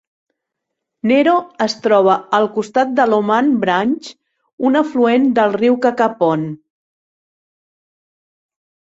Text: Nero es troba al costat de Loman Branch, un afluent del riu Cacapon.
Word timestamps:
Nero 1.09 1.33
es 1.65 1.73
troba 1.81 2.13
al 2.37 2.47
costat 2.55 2.95
de 2.99 3.05
Loman 3.11 3.51
Branch, 3.65 4.09
un 4.69 4.79
afluent 4.79 5.27
del 5.41 5.53
riu 5.57 5.77
Cacapon. 5.87 6.47